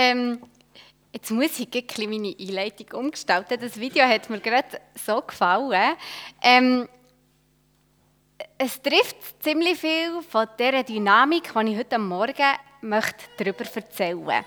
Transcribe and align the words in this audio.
Ähm, 0.00 0.38
jetzt 1.12 1.32
muss 1.32 1.58
ich 1.58 1.68
ein 1.74 2.10
meine 2.10 2.32
Einleitung 2.38 3.00
umgestalten. 3.00 3.58
Das 3.60 3.80
Video 3.80 4.04
hat 4.04 4.30
mir 4.30 4.38
gerade 4.38 4.80
so 4.94 5.20
gefallen. 5.20 5.96
Ähm, 6.40 6.88
es 8.56 8.80
trifft 8.80 9.42
ziemlich 9.42 9.76
viel 9.76 10.22
von 10.22 10.46
dieser 10.56 10.84
Dynamik, 10.84 11.52
die 11.52 11.72
ich 11.72 11.78
heute 11.78 11.98
Morgen 11.98 12.56
möchte 12.82 13.24
darüber 13.38 13.64
erzählen 13.74 14.24
möchte. 14.24 14.44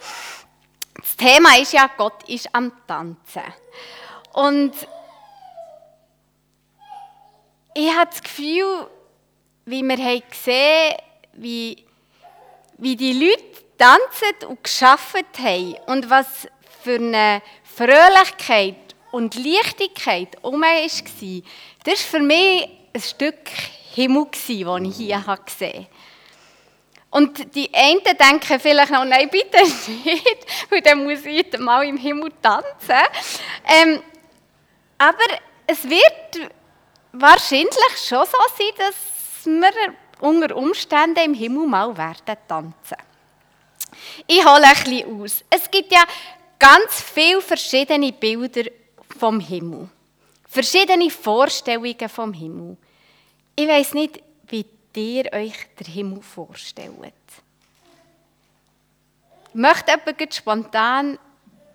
Das 0.96 1.18
Thema 1.18 1.58
ist 1.60 1.74
ja, 1.74 1.90
Gott 1.98 2.24
ist 2.30 2.48
am 2.56 2.72
Tanzen. 2.88 3.44
Und 4.32 4.72
ich 7.74 7.94
habe 7.94 8.10
das 8.10 8.24
Gefühl, 8.24 8.88
wie 9.66 9.84
wir 9.84 9.98
haben 9.98 10.24
gesehen 10.30 10.96
wie, 11.34 11.86
wie 12.78 12.96
die 12.96 13.14
Leute 13.14 13.71
tanzen 13.82 14.48
und 14.48 14.64
geschaffen 14.64 15.24
haben 15.40 15.76
und 15.88 16.10
was 16.10 16.48
für 16.84 16.96
eine 16.96 17.42
Fröhlichkeit 17.64 18.76
und 19.12 19.34
Leichtigkeit 19.36 20.38
um 20.44 20.62
war, 20.62 21.44
das 21.84 22.04
war 22.04 22.20
für 22.20 22.20
mich 22.20 22.70
ein 22.94 23.02
Stück 23.02 23.50
Himmel, 23.94 24.28
das 24.32 24.50
ich 24.50 24.66
hier 24.66 25.38
gesehen 25.46 25.76
habe. 25.76 25.88
Und 27.10 27.56
die 27.56 27.74
einen 27.74 28.02
denken 28.04 28.60
vielleicht 28.60 28.92
noch, 28.92 29.04
nein, 29.04 29.30
bitte 29.30 29.58
nicht, 30.06 30.46
weil 30.70 30.82
dann 30.82 31.04
muss 31.04 31.26
ich 31.26 31.60
mal 31.60 31.84
im 31.84 31.98
Himmel 31.98 32.32
tanzen. 32.42 33.06
Ähm, 33.66 34.02
aber 34.98 35.40
es 35.66 35.84
wird 35.90 36.50
wahrscheinlich 37.12 37.98
schon 38.08 38.26
so 38.26 38.38
sein, 38.58 38.74
dass 38.78 39.46
wir 39.46 39.94
unter 40.22 40.56
Umständen 40.56 41.26
im 41.26 41.34
Himmel 41.34 41.68
mal 41.68 41.98
werden 41.98 42.38
tanzen. 42.48 43.11
Ich 44.28 44.46
hole 44.46 44.64
ein 44.64 44.84
bisschen 44.84 45.22
aus. 45.22 45.44
Es 45.50 45.70
gibt 45.70 45.92
ja 45.92 46.04
ganz 46.60 47.02
viele 47.02 47.42
verschiedene 47.42 48.12
Bilder 48.12 48.70
vom 49.18 49.40
Himmel. 49.40 49.90
Verschiedene 50.48 51.10
Vorstellungen 51.10 52.10
vom 52.10 52.34
Himmel. 52.34 52.78
Ich 53.56 53.68
weiß 53.68 53.94
nicht, 53.94 54.22
wie 54.50 54.66
ihr 54.96 55.32
euch 55.34 55.54
den 55.80 55.88
Himmel 55.88 56.22
vorstellt. 56.22 57.14
Möchte 59.54 59.92
jemand 59.92 60.34
spontan 60.34 61.20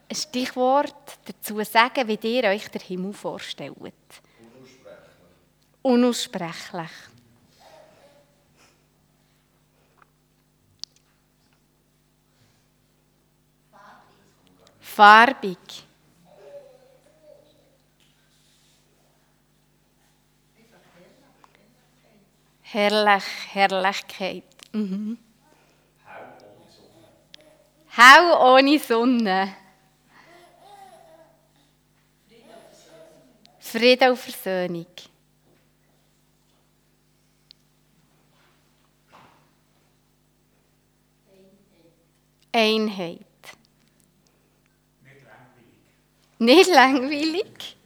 ein 0.08 0.14
Stichwort 0.14 1.18
dazu 1.24 1.62
sagen, 1.64 2.08
wie 2.08 2.36
ihr 2.36 2.44
euch 2.44 2.68
den 2.68 2.80
Himmel 2.80 3.12
vorstellt? 3.12 3.76
Unaussprechlich. 3.76 4.92
Unaussprechlich. 5.82 6.90
Farbig. 14.96 15.58
Herrlich, 22.62 23.24
Herrlichkeit. 23.52 24.44
Mhm. 24.72 25.18
Hell 27.88 28.32
ohne 28.40 28.78
Sonne. 28.78 29.54
Friede 33.58 34.08
und 34.08 34.16
Versöhnung. 34.18 34.86
Einheit. 42.50 43.25
Nicht 46.38 46.68
langweilig. 46.68 47.76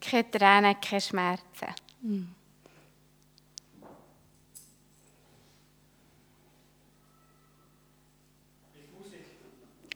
Keine 0.00 0.30
Tränen, 0.30 0.80
keine 0.80 1.00
Schmerzen. 1.00 1.74
Mhm. 2.02 2.34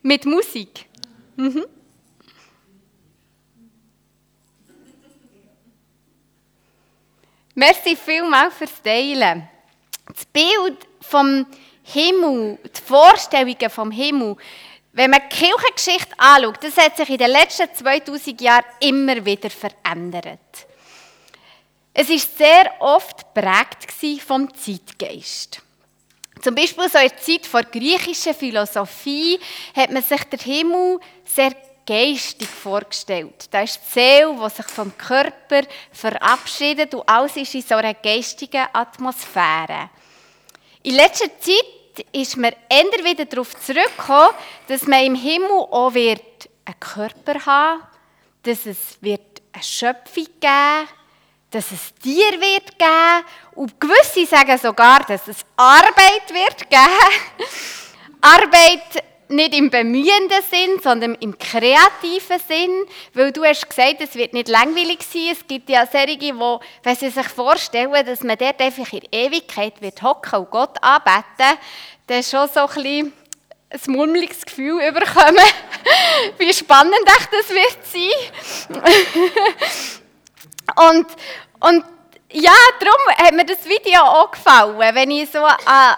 Mit 0.02 0.24
Musik. 0.24 0.86
Mhm. 1.36 1.66
Merci 7.54 7.96
vielmals 7.96 8.54
fürs 8.54 8.82
Teilen. 8.82 9.48
Das 10.06 10.24
Bild 10.26 10.86
vom 11.00 11.44
Himmel, 11.92 12.58
die 12.64 12.80
Vorstellungen 12.80 13.70
vom 13.70 13.90
Himmel, 13.90 14.36
wenn 14.92 15.10
man 15.10 15.20
die 15.30 15.36
Kirchengeschichte 15.36 16.14
anschaut, 16.18 16.58
das 16.62 16.76
hat 16.76 16.96
sich 16.96 17.08
in 17.08 17.18
den 17.18 17.30
letzten 17.30 17.72
2000 17.72 18.40
Jahren 18.40 18.64
immer 18.80 19.24
wieder 19.24 19.50
verändert. 19.50 20.38
Es 21.94 22.10
ist 22.10 22.36
sehr 22.36 22.70
oft 22.80 23.32
prägt 23.34 23.92
vom 24.22 24.52
Zeitgeist. 24.54 25.62
Zum 26.42 26.54
Beispiel 26.54 26.88
so 26.88 26.98
in 26.98 27.08
der 27.08 27.16
Zeit 27.16 27.46
vor 27.46 27.62
griechischer 27.62 28.34
Philosophie 28.34 29.40
hat 29.74 29.90
man 29.90 30.02
sich 30.02 30.22
den 30.24 30.38
Himmel 30.38 31.00
sehr 31.24 31.52
geistig 31.86 32.48
vorgestellt. 32.48 33.46
Da 33.50 33.62
ist 33.62 33.80
die 33.82 33.92
Seele, 34.00 34.36
die 34.36 34.50
sich 34.50 34.66
vom 34.66 34.96
Körper 34.96 35.62
verabschiedet 35.90 36.94
und 36.94 37.08
alles 37.08 37.36
ist 37.36 37.54
in 37.54 37.62
so 37.62 37.74
einer 37.76 37.94
geistigen 37.94 38.66
Atmosphäre. 38.72 39.90
In 40.82 40.94
letzter 40.94 41.28
Zeit 41.40 41.77
ist 42.12 42.36
man 42.36 42.52
eher 42.68 43.04
wieder 43.04 43.24
darauf 43.24 43.54
zurückgekommen, 43.60 44.34
dass 44.68 44.86
man 44.86 45.04
im 45.04 45.14
Himmel 45.14 45.50
auch 45.50 45.94
wird 45.94 46.48
einen 46.64 46.80
Körper 46.80 47.44
haben 47.46 47.82
dass 48.42 48.66
es 48.66 48.96
wird 49.00 49.42
eine 49.52 49.62
Schöpfung 49.62 50.26
geben 50.40 50.88
dass 51.50 51.72
es 51.72 51.94
Tier 52.02 52.32
wird 52.32 52.78
geben 52.78 53.24
und 53.54 53.80
gewisse 53.80 54.26
sagen 54.26 54.58
sogar, 54.58 55.00
dass 55.00 55.28
es 55.28 55.38
Arbeit 55.56 56.28
wird 56.28 56.68
geben. 56.68 57.48
Arbeit 58.20 59.02
nicht 59.30 59.54
im 59.54 59.70
bemühenden 59.70 60.42
Sinn, 60.50 60.80
sondern 60.82 61.14
im 61.16 61.38
kreativen 61.38 62.40
Sinn, 62.46 62.86
weil 63.14 63.32
du 63.32 63.44
hast 63.44 63.68
gesagt, 63.68 63.96
es 64.00 64.14
wird 64.14 64.32
nicht 64.32 64.48
langweilig 64.48 65.00
sein. 65.02 65.28
Es 65.32 65.46
gibt 65.46 65.68
ja 65.68 65.86
solche, 65.86 66.16
die, 66.16 66.34
wenn 66.34 66.96
sie 66.96 67.10
sich 67.10 67.28
vorstellen, 67.28 68.06
dass 68.06 68.22
man 68.22 68.38
dort 68.38 68.60
einfach 68.60 68.92
in 68.92 69.02
Ewigkeit 69.12 69.80
wird 69.80 70.02
hocken 70.02 70.40
und 70.40 70.50
Gott 70.50 70.82
anbeten, 70.82 71.58
dann 72.06 72.22
schon 72.22 72.48
so 72.48 72.60
ein 72.60 72.66
bisschen 72.68 73.12
ein 73.70 73.92
mulmiges 73.92 74.46
Gefühl 74.46 74.80
überkommen, 74.82 75.44
wie 76.38 76.52
spannend 76.52 76.94
das 77.04 77.50
wird 77.50 77.78
sein. 77.84 78.82
und, 80.88 81.06
und 81.60 81.84
ja, 82.32 82.52
darum 82.80 83.26
hat 83.26 83.34
mir 83.34 83.44
das 83.44 83.64
Video 83.64 84.00
auch 84.00 84.30
gefallen, 84.30 84.78
wenn 84.94 85.10
ich 85.10 85.30
so 85.30 85.44
an, 85.44 85.96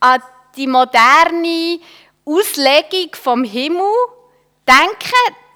an 0.00 0.22
die 0.56 0.66
moderne 0.66 1.80
Auslegung 2.24 3.14
vom 3.14 3.44
Himmel 3.44 3.92
denke, 4.66 5.12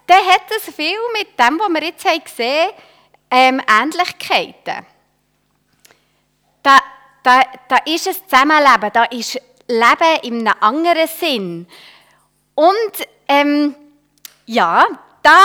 dann 0.07 0.27
hat 0.27 0.43
es 0.57 0.75
viel 0.75 0.99
mit 1.13 1.39
dem, 1.39 1.59
was 1.59 1.69
wir 1.69 1.83
jetzt 1.83 2.05
haben 2.05 2.25
gesehen 2.25 2.69
haben, 2.69 2.77
ähm, 3.31 3.63
Ähnlichkeiten. 3.69 4.87
Da, 6.63 6.79
da, 7.23 7.43
da 7.69 7.77
ist 7.87 8.09
ein 8.09 8.15
Zusammenleben, 8.15 8.91
da 8.93 9.05
ist 9.05 9.41
Leben 9.69 10.21
in 10.23 10.47
einem 10.47 10.55
anderen 10.61 11.09
Sinn. 11.09 11.67
Und 12.55 13.07
ähm, 13.29 13.75
ja, 14.47 14.87
da 15.23 15.41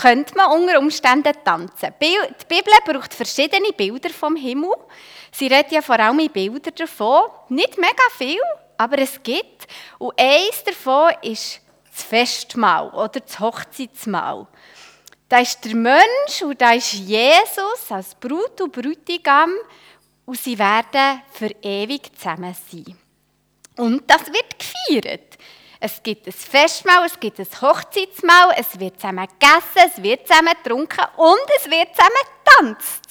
könnte 0.00 0.36
man 0.36 0.50
unter 0.52 0.78
Umständen 0.78 1.32
tanzen. 1.44 1.94
Die 2.00 2.16
Bibel 2.48 2.72
braucht 2.84 3.14
verschiedene 3.14 3.72
Bilder 3.72 4.10
vom 4.10 4.36
Himmel. 4.36 4.72
Sie 5.32 5.48
redet 5.48 5.72
ja 5.72 5.82
vor 5.82 5.98
allem 5.98 6.18
in 6.18 6.30
Bildern 6.30 6.74
davon. 6.74 7.24
Nicht 7.48 7.78
mega 7.78 8.02
viel, 8.16 8.40
aber 8.78 8.98
es 8.98 9.22
gibt. 9.22 9.66
Und 9.98 10.18
eines 10.18 10.62
davon 10.64 11.12
ist 11.22 11.60
das 11.90 12.02
Festmahl 12.04 12.90
oder 12.90 13.20
das 13.20 13.38
Hochzeitsmahl. 13.38 14.46
Da 15.28 15.38
ist 15.38 15.64
der 15.64 15.74
Mensch 15.74 16.42
und 16.42 16.60
da 16.60 16.72
ist 16.72 16.92
Jesus 16.92 17.90
als 17.90 18.14
Brut 18.14 18.60
und 18.60 18.72
Bräutigam 18.72 19.50
und 20.24 20.38
sie 20.38 20.58
werden 20.58 21.22
für 21.32 21.50
ewig 21.62 22.16
zusammen 22.16 22.54
sein. 22.70 22.96
Und 23.76 24.08
das 24.10 24.26
wird 24.26 24.58
gefeiert. 24.58 25.36
Es 25.78 26.02
gibt 26.02 26.26
ein 26.26 26.32
Festmahl, 26.32 27.04
es 27.04 27.18
gibt 27.20 27.38
ein 27.38 27.46
Hochzeitsmahl, 27.60 28.54
es 28.56 28.78
wird 28.80 29.00
zusammen 29.00 29.26
gegessen, 29.26 29.90
es 29.92 30.02
wird 30.02 30.26
zusammen 30.26 30.54
getrunken 30.62 31.04
und 31.16 31.50
es 31.58 31.70
wird 31.70 31.94
zusammen 31.94 32.74
getanzt. 32.74 33.05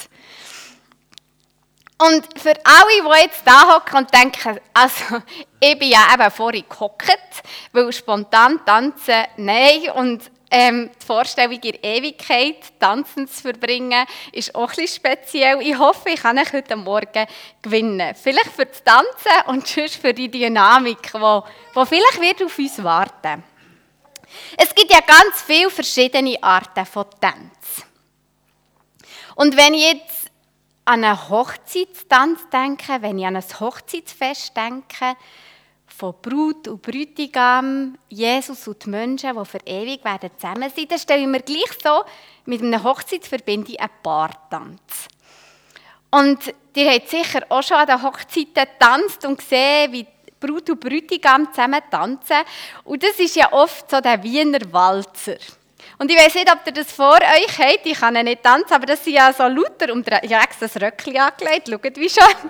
Und 2.08 2.40
für 2.40 2.54
alle, 2.64 3.18
die 3.18 3.24
jetzt 3.24 3.42
da 3.46 3.76
hocken 3.76 3.98
und 3.98 4.14
denken, 4.14 4.60
also 4.74 5.22
ich 5.60 5.80
bin 5.80 5.90
ja 5.90 6.14
eben 6.14 6.30
vorhin 6.30 6.66
gehockt, 6.70 7.42
weil 7.72 7.92
spontan 7.92 8.64
tanzen, 8.66 9.24
nein, 9.38 9.90
und 9.96 10.30
ähm, 10.52 10.92
die 11.02 11.06
Vorstellung 11.06 11.60
in 11.60 11.78
Ewigkeit, 11.82 12.80
tanzen 12.80 13.28
zu 13.28 13.42
verbringen, 13.42 14.06
ist 14.32 14.54
auch 14.54 14.70
bisschen 14.70 14.88
speziell. 14.88 15.62
Ich 15.62 15.78
hoffe, 15.78 16.10
ich 16.10 16.22
kann 16.22 16.38
euch 16.38 16.54
heute 16.54 16.76
Morgen 16.76 17.26
gewinnen. 17.62 18.16
Vielleicht 18.16 18.52
für 18.52 18.66
das 18.66 18.84
Tanzen 18.84 19.48
und 19.48 19.68
sonst 19.68 19.96
für 19.96 20.14
die 20.14 20.30
Dynamik, 20.30 21.12
die, 21.12 21.42
die 21.76 21.86
vielleicht 21.86 22.22
wird 22.22 22.44
auf 22.44 22.58
uns 22.60 22.84
warten 22.84 23.44
Es 24.58 24.76
gibt 24.76 24.92
ja 24.92 25.00
ganz 25.02 25.42
viele 25.46 25.72
verschiedene 25.72 26.42
Arten 26.42 26.86
von 26.86 27.06
Tanz. 27.20 27.84
Und 29.36 29.58
wenn 29.58 29.74
ich 29.74 29.94
jetzt 29.94 30.25
an 30.86 31.04
einen 31.04 31.30
Hochzeitstanz 31.30 32.48
denke, 32.52 33.02
wenn 33.02 33.18
ich 33.18 33.26
an 33.26 33.36
ein 33.36 33.60
Hochzeitsfest 33.60 34.56
denke, 34.56 35.18
von 35.88 36.14
Brut 36.22 36.68
und 36.68 36.82
Bräutigam, 36.82 37.98
Jesus 38.10 38.68
und 38.68 38.84
die 38.86 38.90
Menschen, 38.90 39.36
die 39.36 39.46
für 39.46 39.60
ewig 39.66 40.04
werden 40.04 40.30
zusammen 40.38 40.70
sein, 40.76 40.88
dann 40.90 41.00
stelle 41.00 41.22
ich 41.22 41.28
mir 41.28 41.42
gleich 41.42 41.72
so 41.82 42.04
mit 42.46 42.62
einer 42.62 42.84
Hochzeitsverbindung 42.84 43.78
einen 43.78 43.90
Paartanz. 44.04 45.08
Und 46.12 46.54
ihr 46.76 46.92
habt 46.92 47.10
sicher 47.10 47.42
auch 47.50 47.64
schon 47.64 47.78
an 47.78 47.88
den 47.88 48.04
Hochzeiten 48.04 48.54
getanzt 48.54 49.26
und 49.26 49.38
gesehen, 49.38 49.92
wie 49.94 50.06
Brut 50.40 50.70
und 50.70 50.80
Bräutigam 50.80 51.52
zusammen 51.52 51.82
tanzen. 51.90 52.38
Und 52.84 53.02
das 53.04 53.18
ist 53.20 53.36
ja 53.36 53.52
oft 53.52 53.90
so 53.90 54.02
der 54.02 54.22
Wiener 54.22 54.60
Walzer. 54.72 55.38
Und 55.98 56.12
ich 56.12 56.18
weiß 56.18 56.36
nicht, 56.36 56.52
ob 56.52 56.60
ihr 56.66 56.74
das 56.74 56.92
vor 56.92 57.18
euch 57.18 57.60
habt, 57.60 57.86
ich 57.86 58.00
kann 58.00 58.16
ja 58.16 58.24
nicht 58.24 58.44
tanzen, 58.44 58.74
aber 58.74 58.86
das 58.86 59.04
sind 59.04 59.14
ja 59.14 59.32
so 59.32 59.44
lauter, 59.44 59.94
um 59.94 60.02
ich 60.02 60.34
habe 60.34 60.44
extra 60.44 60.68
das 60.68 60.82
Röckchen 60.82 61.18
angelegt, 61.18 61.70
schaut 61.70 61.96
wie 61.96 62.10
schön. 62.10 62.50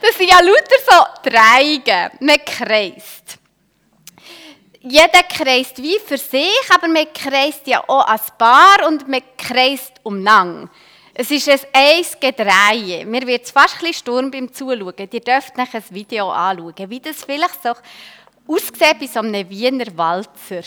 das 0.00 0.16
sind 0.16 0.30
ja 0.30 0.40
lauter 0.40 0.76
so 0.86 1.30
Dreiecken, 1.30 2.10
man 2.20 2.44
kreist. 2.44 3.38
Jeder 4.80 5.22
kreist 5.28 5.82
wie 5.82 5.98
für 5.98 6.18
sich, 6.18 6.70
aber 6.72 6.88
man 6.88 7.12
kreist 7.12 7.66
ja 7.66 7.82
auch 7.88 8.06
als 8.06 8.30
Paar 8.38 8.86
und 8.86 9.08
man 9.08 9.22
kreist 9.36 9.94
umeinander. 10.04 10.70
Es 11.20 11.32
ist 11.32 11.48
ein 11.48 11.58
eins 11.72 12.16
Gedrehe. 12.20 13.04
Mir 13.04 13.26
wird 13.26 13.44
es 13.44 13.50
fast 13.50 13.82
ein 13.82 13.92
Sturm 13.92 14.30
beim 14.30 14.52
Zuschauen. 14.52 14.94
Ihr 14.96 15.20
dürft 15.20 15.58
euch 15.58 15.74
ein 15.74 15.84
Video 15.90 16.30
anschauen, 16.30 16.88
wie 16.90 17.00
das 17.00 17.24
vielleicht 17.24 17.60
so 17.60 17.70
aussieht 18.46 19.00
bei 19.00 19.06
so 19.08 19.18
einem 19.18 19.50
Wiener 19.50 19.96
Walzer. 19.96 20.62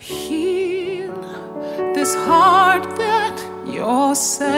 Heal 0.00 1.14
this 1.94 2.12
heart 2.26 2.82
that 2.96 3.38
you're 3.64 4.16
saving. 4.16 4.50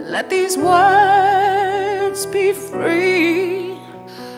Let 0.00 0.28
these 0.28 0.58
words 0.58 2.26
be 2.26 2.52
free 2.52 3.78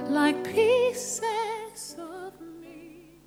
like 0.08 0.44
pieces 0.44 1.96
of 1.99 2.41
me. 2.62 3.19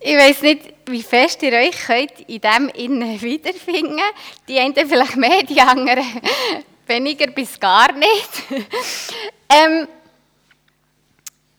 Ich 0.00 0.18
weiß 0.18 0.42
nicht, 0.42 0.73
wie 0.86 1.02
fest 1.02 1.42
ihr 1.42 1.52
euch 1.52 1.86
könnt 1.86 2.28
in 2.28 2.40
dem 2.40 2.68
innen 2.68 3.20
wiederfinden. 3.20 4.00
Die 4.48 4.58
einen 4.58 4.74
vielleicht 4.74 5.16
mehr, 5.16 5.42
die 5.42 5.60
anderen 5.60 6.20
weniger 6.86 7.26
bis 7.28 7.58
gar 7.58 7.92
nicht. 7.92 8.30
ähm, 9.48 9.88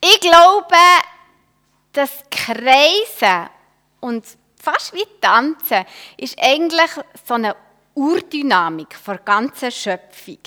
ich 0.01 0.19
glaube, 0.19 0.75
das 1.91 2.11
Kreisen 2.29 3.49
und 4.01 4.25
fast 4.61 4.93
wie 4.93 5.05
Tanzen 5.19 5.85
ist 6.17 6.37
eigentlich 6.39 6.91
so 7.25 7.35
eine 7.35 7.55
Urdynamik 7.95 8.95
der 9.07 9.17
ganzen 9.19 9.71
Schöpfung. 9.71 10.39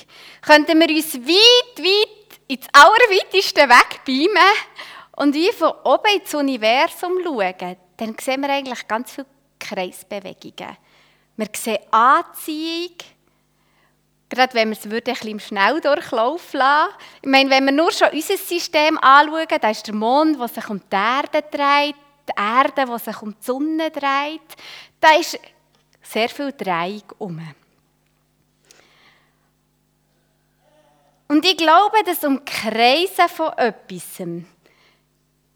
Könnten 0.42 0.78
wir 0.78 0.88
uns 0.94 1.14
weit, 1.14 1.84
weit 1.84 2.40
ins 2.46 2.66
allerweiteste 2.72 3.62
wegbeamen 3.62 4.52
und 5.16 5.34
wie 5.34 5.50
von 5.52 5.72
oben 5.84 6.20
ins 6.20 6.34
Universum 6.34 7.14
schauen, 7.24 7.76
dann 7.98 8.16
sehen 8.18 8.40
wir 8.40 8.50
eigentlich 8.50 8.88
ganz 8.88 9.12
viele 9.12 9.26
Kreisbewegungen. 9.58 10.76
Wir 11.36 11.48
sehen 11.54 11.78
Anziehung, 11.90 12.94
gerade 14.28 14.54
wenn 14.54 14.70
wir 14.70 14.76
es 14.76 14.90
würde, 14.90 15.10
ein 15.10 15.14
bisschen 15.14 15.30
im 15.30 15.40
Schnelldurchlauf 15.40 16.52
lassen. 16.52 16.94
Ich 17.22 17.28
meine, 17.28 17.50
wenn 17.50 17.64
wir 17.64 17.72
nur 17.72 17.92
schon 17.92 18.08
unser 18.12 18.36
System 18.36 18.98
anschauen, 18.98 19.46
da 19.60 19.70
ist 19.70 19.86
der 19.86 19.94
Mond, 19.94 20.38
der 20.40 20.48
sich 20.48 20.68
um 20.68 20.80
die 20.80 20.96
Erde 20.96 21.42
dreht, 21.50 21.96
die 22.28 22.32
Erde, 22.36 22.92
die 22.92 22.98
sich 22.98 23.22
um 23.22 23.32
die 23.32 23.44
Sonne 23.44 23.90
dreht, 23.90 24.56
da 25.00 25.16
ist 25.16 25.38
sehr 26.02 26.28
viel 26.28 26.52
Drehung 26.52 27.02
um. 27.18 27.40
Und 31.28 31.44
ich 31.44 31.56
glaube, 31.56 32.02
dass 32.06 32.24
um 32.24 32.42
Kreisen 32.44 33.28
von 33.28 33.52
etwas, 33.58 34.22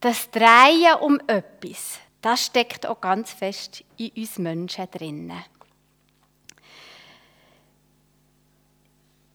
das 0.00 0.30
Drehen 0.30 0.94
um 1.00 1.18
etwas, 1.26 2.01
das 2.22 2.46
steckt 2.46 2.86
auch 2.86 3.00
ganz 3.00 3.32
fest 3.32 3.84
in 3.96 4.10
uns 4.16 4.38
Menschen 4.38 4.90
drinnen. 4.90 5.44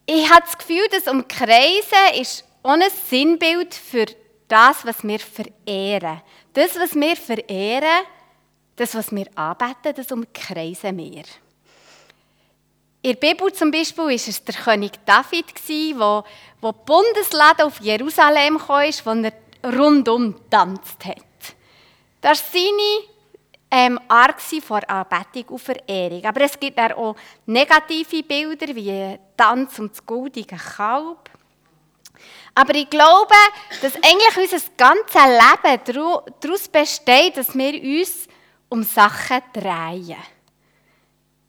Ich 0.06 0.32
habe 0.32 0.42
das 0.42 0.58
Gefühl, 0.58 0.88
dass 0.90 1.08
Umkreisen 1.08 2.20
ist 2.20 2.46
ein 2.64 2.82
Sinnbild 3.10 3.76
für 3.76 4.06
das, 4.48 4.86
was 4.86 5.04
wir 5.04 5.20
verehren. 5.20 6.22
Das, 6.54 6.80
was 6.80 6.96
wir 6.96 7.16
verehren, 7.18 8.06
das, 8.78 8.96
was 8.96 9.12
wir 9.12 9.28
anbeten, 9.36 9.94
das 9.96 10.12
umkreisen 10.12 10.98
wir. 10.98 11.24
In 13.02 13.14
der 13.14 13.16
Bibel 13.16 13.52
zum 13.54 13.70
Beispiel 13.70 14.06
war 14.06 14.12
es 14.12 14.44
der 14.44 14.56
König 14.56 14.94
David, 15.06 15.46
der, 15.68 16.24
der 16.64 16.72
Bundeslade 16.74 17.66
auf 17.66 17.80
Jerusalem 17.82 18.58
kam, 18.58 18.92
wo 19.04 19.12
er 19.12 19.78
rundum 19.78 20.36
tanzt 20.50 21.06
hat. 21.06 21.18
Das 22.22 22.42
war 22.54 22.60
seine 22.60 23.18
ähm, 23.70 24.00
Art 24.08 24.42
vor 24.42 24.90
Anbetung 24.90 25.50
und 25.50 25.60
Verehrung. 25.60 26.26
Aber 26.26 26.42
es 26.42 26.60
gibt 26.60 26.80
auch 26.80 27.16
negative 27.46 28.24
Bilder 28.24 28.76
wie 28.76 29.20
Tanz 29.36 29.80
und 29.80 29.92
das 29.92 30.06
goldige 30.06 30.56
Kalb. 30.56 31.30
Aber 32.56 32.74
ich 32.74 32.90
glaube, 32.90 33.36
dass 33.82 33.96
eigentlich 33.96 34.52
unser 34.52 34.66
ganzes 34.78 35.22
Leben 35.24 36.26
daraus 36.42 36.68
besteht, 36.68 37.38
dass 37.38 37.56
wir 37.56 37.74
uns 38.00 38.28
um 38.70 38.82
Sachen 38.84 39.42
drehen. 39.54 40.18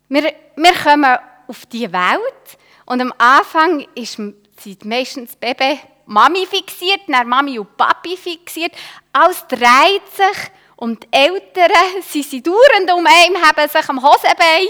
Wir, 0.09 0.35
wir 0.57 0.75
kommen 0.75 1.19
auf 1.47 1.65
die 1.67 1.91
Welt 1.91 2.59
und 2.85 3.01
am 3.01 3.13
Anfang 3.17 3.87
ist, 3.95 4.17
sind 4.17 4.85
meistens 4.85 5.35
Baby 5.37 5.81
Mami 6.09 6.47
fixiert, 6.47 7.03
dann 7.07 7.29
Mami 7.29 7.59
und 7.59 7.77
Papi 7.77 8.17
fixiert. 8.17 8.73
Alles 9.12 9.47
dreht 9.47 10.09
sich 10.17 10.50
und 10.77 11.03
die 11.03 11.09
Eltern, 11.11 11.71
sie 12.03 12.23
sind 12.23 12.47
dauernd 12.47 12.91
um 12.93 13.07
einen, 13.07 13.37
haben 13.43 13.69
sich 13.69 13.88
am 13.88 14.03
Hosenbein. 14.03 14.69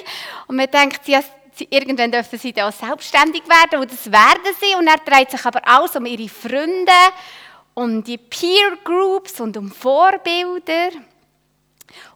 Und 0.48 0.56
man 0.56 0.68
denkt, 0.68 1.06
ja, 1.06 1.22
irgendwann 1.70 2.10
dürfen 2.10 2.38
sie 2.38 2.52
dann 2.52 2.72
selbstständig 2.72 3.42
werden. 3.48 3.80
Und 3.80 3.92
das 3.92 4.10
werden 4.10 4.54
sie. 4.60 4.74
Und 4.74 4.88
er 4.88 4.98
dreht 4.98 5.30
sich 5.30 5.44
aber 5.44 5.66
alles 5.66 5.94
um 5.94 6.06
ihre 6.06 6.28
Freunde, 6.28 6.92
um 7.74 8.02
die 8.02 8.18
Peer 8.18 8.76
Groups 8.82 9.40
und 9.40 9.56
um 9.56 9.70
Vorbilder. 9.70 10.90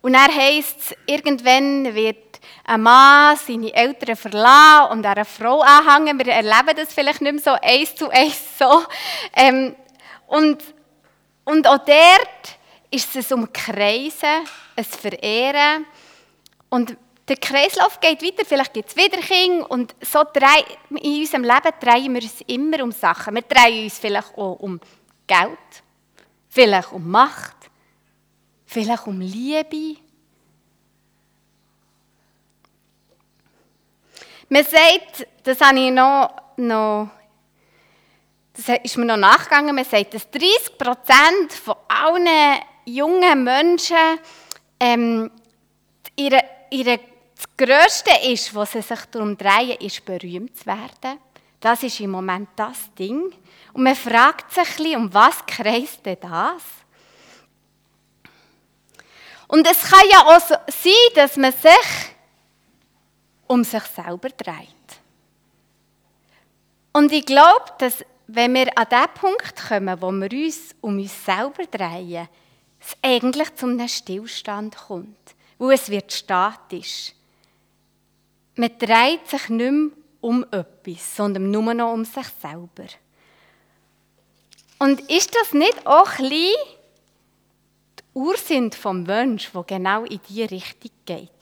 Und 0.00 0.14
er 0.14 0.34
heisst 0.34 0.96
irgendwann 1.06 1.94
wird 1.94 2.31
ein 2.64 2.82
Mann 2.82 3.36
seine 3.36 3.72
Eltern 3.74 4.16
verlassen 4.16 4.92
und 4.92 5.06
eine 5.06 5.24
Frau 5.24 5.62
anhängen. 5.62 6.18
Wir 6.18 6.32
erleben 6.32 6.76
das 6.76 6.92
vielleicht 6.92 7.20
nicht 7.20 7.32
mehr 7.32 7.42
so 7.42 7.52
eins 7.60 7.94
zu 7.94 8.08
eins 8.10 8.58
so. 8.58 8.84
Ähm, 9.34 9.74
und, 10.26 10.62
und 11.44 11.66
auch 11.66 11.78
dort 11.78 12.58
ist 12.90 13.16
es 13.16 13.32
um 13.32 13.52
Kreisen, 13.52 14.46
ein 14.76 14.84
Verehren. 14.84 15.86
Und 16.68 16.96
der 17.28 17.36
Kreislauf 17.36 18.00
geht 18.00 18.22
weiter, 18.22 18.44
vielleicht 18.44 18.74
gibt 18.74 18.88
es 18.90 18.96
wieder 18.96 19.18
Kinder 19.18 19.70
und 19.70 19.94
so 20.00 20.24
drei, 20.32 20.64
in 20.90 21.20
unserem 21.20 21.44
Leben 21.44 21.72
drehen 21.80 22.14
wir 22.14 22.22
uns 22.22 22.40
immer 22.46 22.82
um 22.82 22.92
Sachen. 22.92 23.34
Wir 23.34 23.42
drehen 23.42 23.84
uns 23.84 23.98
vielleicht 23.98 24.36
auch 24.36 24.56
um 24.60 24.80
Geld, 25.26 25.58
vielleicht 26.48 26.92
um 26.92 27.08
Macht, 27.10 27.56
vielleicht 28.66 29.06
um 29.06 29.20
Liebe. 29.20 30.01
Man 34.52 34.64
sagt, 34.64 35.26
das 35.44 35.58
habe 35.62 35.80
ich 35.80 35.90
noch, 35.90 36.30
noch 36.58 37.08
das 38.52 38.76
ist 38.82 38.98
mir 38.98 39.06
noch 39.06 39.16
nachgegangen, 39.16 39.74
man 39.74 39.86
sagt, 39.86 40.12
dass 40.12 40.30
30 40.30 40.76
Prozent 40.76 41.54
von 41.54 41.74
allen 41.88 42.60
jungen 42.84 43.44
Menschen 43.44 43.96
ähm, 44.78 45.30
ihre, 46.16 46.44
ihre, 46.68 47.00
das 47.34 47.46
Größte 47.56 48.10
ist, 48.30 48.54
was 48.54 48.72
sie 48.72 48.82
sich 48.82 49.00
darum 49.10 49.38
drehen, 49.38 49.78
ist 49.80 50.04
berühmt 50.04 50.58
zu 50.58 50.66
werden. 50.66 51.18
Das 51.58 51.82
ist 51.82 52.00
im 52.00 52.10
Moment 52.10 52.50
das 52.54 52.92
Ding. 52.98 53.32
Und 53.72 53.82
man 53.84 53.96
fragt 53.96 54.52
sich 54.52 54.68
ein 54.68 54.76
bisschen, 54.76 54.96
um 54.96 55.14
was 55.14 55.46
kreist 55.46 56.04
denn 56.04 56.18
das? 56.20 56.62
Und 59.48 59.66
es 59.66 59.82
kann 59.90 60.10
ja 60.10 60.26
auch 60.26 60.40
sein, 60.40 60.92
dass 61.14 61.38
man 61.38 61.52
sich 61.52 62.11
um 63.52 63.64
sich 63.64 63.82
selber 63.82 64.30
dreht. 64.30 64.66
Und 66.94 67.12
ich 67.12 67.26
glaube, 67.26 67.66
dass 67.78 68.02
wenn 68.26 68.54
wir 68.54 68.78
an 68.78 68.86
den 68.90 69.14
Punkt 69.14 69.68
kommen, 69.68 70.00
wo 70.00 70.10
wir 70.10 70.32
uns 70.32 70.74
um 70.80 70.98
uns 70.98 71.24
selber 71.24 71.64
drehen, 71.70 72.28
es 72.80 72.96
eigentlich 73.02 73.54
zu 73.54 73.66
einem 73.66 73.86
Stillstand 73.88 74.74
kommt, 74.74 75.34
wo 75.58 75.70
es 75.70 75.90
wird 75.90 76.10
statisch. 76.10 77.12
Man 78.56 78.70
dreht 78.78 79.28
sich 79.28 79.48
nicht 79.50 79.70
mehr 79.70 79.90
um 80.22 80.44
etwas, 80.44 81.16
sondern 81.16 81.50
nur 81.50 81.74
noch 81.74 81.92
um 81.92 82.06
sich 82.06 82.26
selber. 82.40 82.88
Und 84.78 85.10
ist 85.10 85.34
das 85.34 85.52
nicht 85.52 85.86
auch 85.86 86.18
ein 86.18 86.28
bisschen 86.28 86.54
die 87.98 88.02
Ursinn 88.14 88.72
vom 88.72 89.06
Wunsch, 89.06 89.50
der 89.52 89.62
genau 89.64 90.04
in 90.04 90.20
diese 90.26 90.50
Richtung 90.50 90.90
geht? 91.04 91.41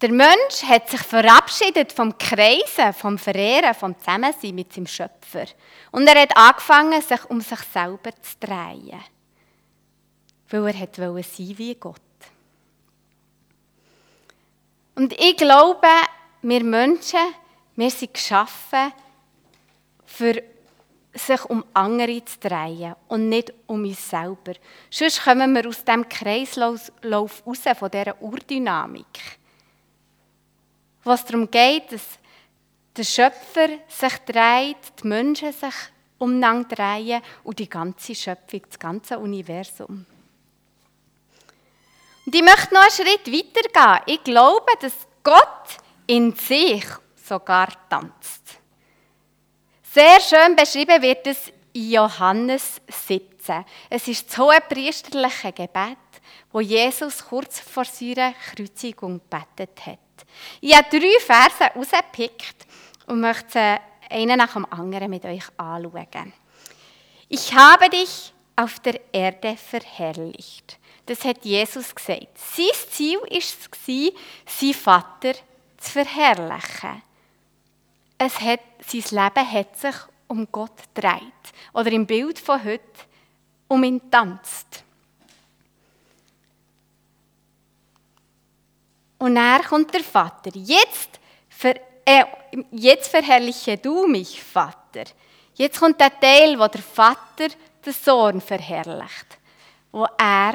Der 0.00 0.12
Mensch 0.12 0.62
hat 0.62 0.88
sich 0.88 1.00
verabschiedet 1.00 1.92
vom 1.92 2.16
Kreisen, 2.16 2.92
vom 2.92 3.18
Verehren, 3.18 3.74
vom 3.74 3.98
Zusammensein 3.98 4.54
mit 4.54 4.72
seinem 4.72 4.86
Schöpfer. 4.86 5.46
Und 5.90 6.06
er 6.06 6.22
hat 6.22 6.36
angefangen, 6.36 7.02
sich 7.02 7.24
um 7.28 7.40
sich 7.40 7.58
selber 7.72 8.10
zu 8.22 8.36
drehen. 8.38 9.00
Weil 10.50 10.66
er 10.68 11.12
wollte 11.12 11.28
sein 11.28 11.58
wie 11.58 11.74
Gott. 11.74 12.00
Und 14.94 15.12
ich 15.14 15.36
glaube, 15.36 15.88
wir 16.42 16.62
Menschen, 16.62 17.34
wir 17.74 17.90
sind 17.90 18.14
geschaffen, 18.14 18.92
für 20.06 20.40
sich 21.12 21.44
um 21.46 21.64
andere 21.74 22.24
zu 22.24 22.38
drehen 22.38 22.94
und 23.08 23.28
nicht 23.28 23.52
um 23.66 23.82
uns 23.82 24.08
selber. 24.08 24.52
Sonst 24.90 25.24
kommen 25.24 25.52
wir 25.54 25.68
aus 25.68 25.84
dem 25.84 26.08
Kreislauf 26.08 26.92
raus, 27.04 27.42
von 27.44 27.90
dieser 27.90 28.22
Urdynamik 28.22 29.37
wo 31.08 31.12
es 31.12 31.24
darum 31.24 31.50
geht, 31.50 31.92
dass 31.92 32.02
der 32.96 33.04
Schöpfer 33.04 33.68
sich 33.88 34.18
dreht, 34.26 34.76
die 35.02 35.06
Menschen 35.06 35.52
sich 35.52 35.74
umeinander 36.18 36.76
drehen 36.76 37.22
und 37.44 37.58
die 37.58 37.68
ganze 37.68 38.14
Schöpfung, 38.14 38.62
das 38.68 38.78
ganze 38.78 39.18
Universum. 39.18 40.04
Und 42.26 42.34
ich 42.34 42.42
möchte 42.42 42.74
noch 42.74 42.82
einen 42.82 42.90
Schritt 42.90 43.26
weitergehen. 43.26 44.02
Ich 44.06 44.24
glaube, 44.24 44.72
dass 44.80 44.92
Gott 45.22 45.78
in 46.06 46.34
sich 46.36 46.84
sogar 47.16 47.68
tanzt. 47.88 48.58
Sehr 49.82 50.20
schön 50.20 50.54
beschrieben 50.54 51.00
wird 51.00 51.26
es 51.26 51.50
in 51.72 51.92
Johannes 51.92 52.82
17. 52.86 53.64
Es 53.88 54.08
ist 54.08 54.28
das 54.28 54.38
hohe 54.38 54.60
priesterliche 54.60 55.52
Gebet, 55.52 55.96
wo 56.52 56.60
Jesus 56.60 57.24
kurz 57.24 57.60
vor 57.60 57.84
seiner 57.84 58.34
Kreuzigung 58.34 59.20
betet 59.30 59.86
hat. 59.86 60.07
Ich 60.60 60.74
habe 60.74 60.88
drei 60.90 61.18
Verse 61.20 61.64
herausgepickt 61.64 62.66
und 63.06 63.20
möchte 63.20 63.78
einen 64.10 64.38
nach 64.38 64.52
dem 64.52 64.66
anderen 64.70 65.10
mit 65.10 65.24
euch 65.24 65.44
anschauen. 65.56 66.32
Ich 67.28 67.54
habe 67.54 67.90
dich 67.90 68.32
auf 68.56 68.80
der 68.80 69.00
Erde 69.12 69.56
verherrlicht. 69.56 70.78
Das 71.06 71.24
hat 71.24 71.44
Jesus 71.44 71.94
gesagt. 71.94 72.28
Sein 72.36 72.66
Ziel 72.90 73.18
war 73.18 73.30
es, 73.30 73.56
seinen 73.86 74.74
Vater 74.74 75.32
zu 75.78 75.90
verherrlichen. 75.92 77.02
Es 78.18 78.40
hat, 78.40 78.60
sein 78.86 79.04
Leben 79.10 79.52
hat 79.52 79.76
sich 79.76 79.94
um 80.26 80.46
Gott 80.50 80.94
gedreht. 80.94 81.22
Oder 81.72 81.92
im 81.92 82.06
Bild 82.06 82.38
von 82.38 82.62
heute 82.62 82.82
um 83.68 83.84
ihn 83.84 84.10
tanzt. 84.10 84.84
Und 89.18 89.36
er 89.36 89.60
kommt 89.60 89.92
der 89.92 90.04
Vater. 90.04 90.50
Jetzt, 90.54 91.18
ver, 91.48 91.74
äh, 92.04 92.24
jetzt 92.70 93.10
verherrliche 93.10 93.76
du 93.76 94.06
mich, 94.06 94.42
Vater. 94.42 95.04
Jetzt 95.54 95.80
kommt 95.80 96.00
der 96.00 96.18
Teil, 96.20 96.58
wo 96.58 96.68
der 96.68 96.82
Vater 96.82 97.48
den 97.84 97.92
Sohn 97.92 98.40
verherrlicht, 98.40 99.38
wo 99.90 100.06
er 100.16 100.54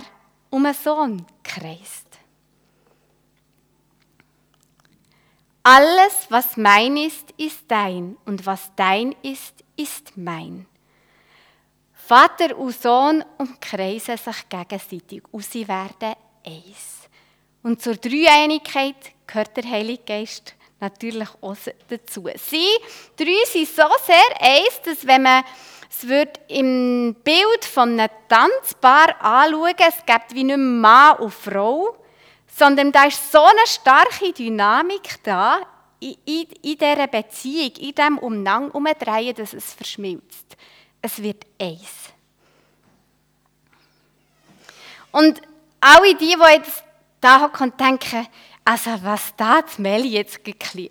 um 0.50 0.66
einen 0.66 0.74
Sohn 0.74 1.26
kreist. 1.44 2.08
Alles, 5.62 6.28
was 6.30 6.58
mein 6.58 6.98
ist, 6.98 7.32
ist 7.38 7.64
dein, 7.68 8.18
und 8.26 8.46
was 8.46 8.72
dein 8.76 9.16
ist, 9.24 9.64
ist 9.78 10.18
mein. 10.18 10.66
Vater 11.94 12.58
und 12.58 12.80
Sohn 12.80 13.24
umkreisen 13.38 14.18
sich 14.18 14.50
gegenseitig 14.50 15.24
und 15.32 15.46
sie 15.46 15.66
werden 15.66 16.16
eins. 16.46 17.03
Und 17.64 17.82
zur 17.82 17.96
Dreieinigkeit 17.96 18.96
gehört 19.26 19.56
der 19.56 19.64
Heilige 19.64 20.04
Geist 20.04 20.54
natürlich 20.82 21.30
auch 21.42 21.56
dazu. 21.88 22.28
Sie 22.36 22.68
drei 23.16 23.46
sind 23.46 23.68
so 23.68 23.84
sehr 24.06 24.42
eins, 24.42 24.82
dass 24.84 25.08
wenn 25.08 25.24
man 25.24 25.44
es 25.90 26.08
wird 26.08 26.40
im 26.48 27.16
Bild 27.24 27.66
von 27.66 28.00
einem 28.00 28.10
Tanzpaar 28.28 29.16
anschauen, 29.22 29.76
es 29.78 30.06
gibt 30.06 30.34
wie 30.34 30.44
nicht 30.44 30.58
Mann 30.58 31.18
und 31.18 31.34
Frau, 31.34 31.96
sondern 32.48 32.92
da 32.92 33.06
ist 33.06 33.32
so 33.32 33.40
eine 33.40 33.68
starke 33.68 34.34
Dynamik 34.34 35.24
da 35.24 35.62
in, 36.00 36.16
in, 36.26 36.48
in 36.64 36.78
dieser 36.78 37.08
Beziehung, 37.08 37.72
in 37.80 37.96
diesem 37.96 38.18
Umnang 38.18 38.72
umdrehen, 38.72 39.36
dass 39.36 39.54
es 39.54 39.74
verschmilzt. 39.74 40.58
Es 41.02 41.22
wird 41.22 41.46
eins. 41.62 42.12
Und 45.12 45.42
alle 45.80 46.16
die, 46.16 46.36
die 46.36 46.54
jetzt 46.56 46.84
da 47.24 47.42
hocken 47.42 47.72
und 47.72 47.80
denken, 47.80 48.28
also 48.66 48.92
was 49.02 49.34
da 49.36 49.62
das 49.62 49.78
Meli 49.78 50.10
jetzt 50.10 50.40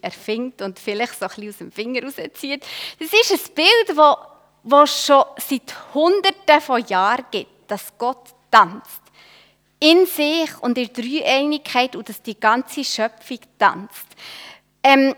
erfindet 0.02 0.62
und 0.62 0.78
vielleicht 0.78 1.18
so 1.18 1.26
ein 1.26 1.28
bisschen 1.28 1.48
aus 1.48 1.58
dem 1.58 1.72
Finger 1.72 2.02
rauszieht, 2.02 2.64
das 2.98 3.12
ist 3.12 3.48
ein 3.50 3.54
Bild, 3.54 3.88
das 3.88 4.16
wo 4.64 4.86
schon 4.86 5.24
seit 5.38 5.74
Hunderten 5.94 6.60
von 6.60 6.84
Jahren 6.86 7.24
gibt, 7.30 7.70
dass 7.70 7.96
Gott 7.98 8.34
tanzt. 8.50 9.02
In 9.80 10.06
sich 10.06 10.50
und 10.60 10.78
in 10.78 10.86
der 10.86 11.02
Dreieinigkeit 11.02 11.96
und 11.96 12.08
dass 12.08 12.22
die 12.22 12.38
ganze 12.38 12.84
Schöpfung 12.84 13.40
tanzt. 13.58 14.06
Ähm, 14.82 15.14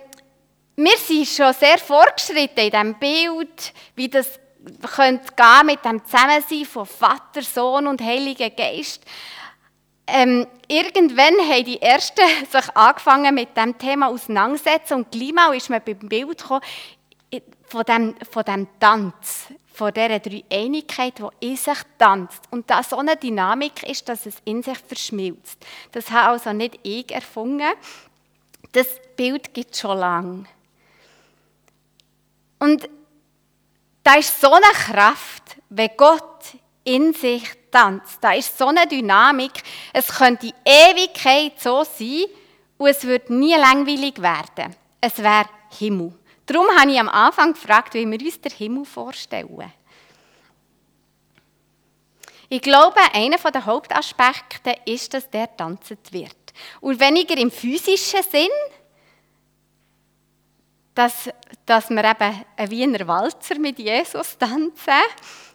wir 0.77 0.97
sind 0.97 1.29
schon 1.29 1.53
sehr 1.53 1.79
fortgeschritten 1.79 2.65
in 2.65 2.71
diesem 2.71 2.95
Bild, 2.95 3.73
wie 3.95 4.09
das 4.09 4.41
könnte 4.95 5.35
gehen 5.35 5.67
mit 5.67 5.85
dem 5.85 6.05
Zusammensein 6.05 6.65
von 6.65 6.87
Vater, 6.87 7.43
Sohn 7.43 7.87
und 7.87 8.01
Heiligen 8.01 8.57
Geist. 8.57 9.03
Ähm, 10.07 10.47
irgendwann 10.69 11.35
haben 11.49 11.65
die 11.65 11.81
Ersten 11.81 12.21
sich 12.51 12.77
angefangen 12.77 13.35
mit 13.35 13.57
dem 13.57 13.77
Thema 13.79 14.09
auseinandersetzen 14.09 14.95
und 14.95 15.11
gleich 15.11 15.33
mal 15.33 15.55
ist 15.55 15.71
man 15.71 15.83
beim 15.85 15.99
Bild 16.09 16.39
gekommen, 16.39 16.61
von 17.67 17.85
dem, 17.85 18.15
von 18.31 18.45
dem 18.45 18.69
Tanz, 18.79 19.47
von 19.73 19.93
dieser 19.93 20.21
Dreieinigkeit, 20.21 21.19
die 21.19 21.49
in 21.49 21.57
sich 21.57 21.79
tanzt. 21.99 22.43
Und 22.51 22.71
da 22.71 22.83
so 22.83 22.97
eine 22.99 23.17
Dynamik 23.17 23.83
ist, 23.89 24.09
dass 24.09 24.27
es 24.27 24.37
in 24.45 24.63
sich 24.63 24.79
verschmilzt. 24.79 25.59
Das 25.91 26.11
habe 26.11 26.29
also 26.29 26.53
nicht 26.53 26.79
ich 26.83 27.11
erfunden. 27.11 27.73
Das 28.73 28.87
Bild 29.17 29.53
gibt 29.53 29.75
es 29.75 29.81
schon 29.81 29.99
lange. 29.99 30.45
Und 32.59 32.89
da 34.03 34.15
ist 34.15 34.41
so 34.41 34.53
eine 34.53 34.67
Kraft, 34.73 35.57
wenn 35.71 35.91
Gott 35.97 36.57
in 36.85 37.13
sich 37.15 37.43
tanzt. 37.71 38.19
Da 38.21 38.33
ist 38.33 38.57
so 38.57 38.67
eine 38.67 38.87
Dynamik. 38.87 39.53
Es 39.93 40.09
könnte 40.09 40.53
Ewigkeit 40.65 41.61
so 41.61 41.85
sein 41.85 42.25
und 42.77 42.89
es 42.89 43.05
wird 43.05 43.31
nie 43.31 43.55
langweilig 43.55 44.21
werden. 44.21 44.77
Es 45.01 45.19
wäre 45.19 45.49
Himmel. 45.79 46.13
Darum 46.47 46.67
habe 46.79 46.93
ich 46.93 47.01
am 47.01 47.09
Anfang 47.09 47.55
gefragt, 47.55 47.95
wie 47.95 48.11
wir 48.11 48.21
uns 48.21 48.41
den 48.41 48.53
Himmel 48.53 48.85
vorstellen. 48.85 49.73
Ich 52.49 52.61
glaube, 52.61 53.01
einer 53.13 53.39
der 53.39 53.65
Hauptaspekte 53.65 54.77
ist, 54.85 55.15
dass 55.15 55.31
der 55.31 55.57
tanzt 55.57 56.13
wird. 56.13 56.37
Und 56.81 57.01
weniger 57.01 57.37
im 57.37 57.51
physischen 57.51 58.23
Sinn, 58.31 58.51
dass, 60.95 61.31
dass 61.67 61.91
wir 61.91 62.05
eben 62.05 62.45
ein 62.57 62.71
Wiener 62.71 63.09
Walzer 63.09 63.59
mit 63.59 63.79
Jesus 63.79 64.39
tanzen. 64.39 65.03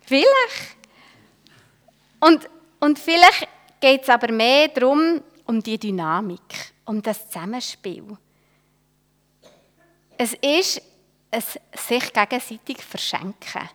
Vielleicht. 0.05 0.78
Und, 2.19 2.49
und 2.79 2.99
vielleicht 2.99 3.47
geht 3.79 4.03
es 4.03 4.09
aber 4.09 4.31
mehr 4.31 4.67
darum, 4.67 5.21
um 5.45 5.63
die 5.63 5.77
Dynamik, 5.77 6.73
um 6.85 7.01
das 7.01 7.29
Zusammenspiel. 7.29 8.17
Es 10.17 10.33
ist 10.33 10.81
ein 11.31 11.43
sich 11.73 12.13
gegenseitig 12.13 12.81
verschenken. 12.83 13.69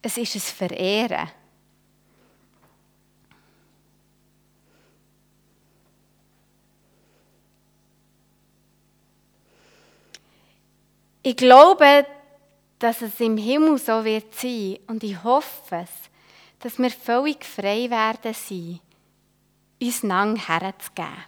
Es 0.00 0.16
ist 0.16 0.34
ein 0.34 0.40
Verehren. 0.40 1.30
Ich 11.22 11.36
glaube, 11.36 12.06
dass 12.78 13.02
es 13.02 13.18
im 13.18 13.36
Himmel 13.36 13.78
so 13.78 14.04
wird 14.04 14.32
sein 14.32 14.78
und 14.86 15.02
ich 15.02 15.24
hoffe 15.24 15.76
es, 15.82 15.90
dass 16.66 16.80
wir 16.80 16.90
völlig 16.90 17.44
frei 17.44 17.88
werden 17.88 18.34
sein, 18.34 18.80
uns 19.80 20.02
lang 20.02 20.34
herzugeben. 20.34 21.24